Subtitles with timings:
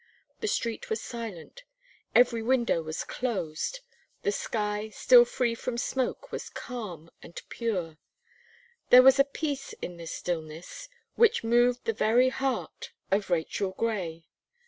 [0.39, 1.63] The street was silent;
[2.15, 3.81] every window was closed;
[4.23, 7.99] the sky, still free from smoke was calm and pure;
[8.89, 14.25] there was a peace in this stillness, which moved the very heart of Rachel Gray.